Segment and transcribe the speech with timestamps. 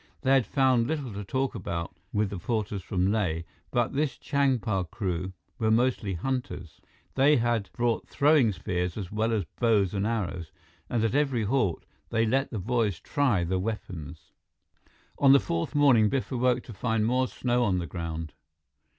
[0.23, 4.89] They had found little to talk about with the porters from Leh, but this Changpa
[4.89, 6.81] crew were mostly hunters.
[7.13, 10.51] They had brought throwing spears as well as bows and arrows,
[10.89, 14.31] and at every halt, they let the boys try the weapons.
[15.19, 18.33] On the fourth morning, Biff awoke to find more snow on the ground.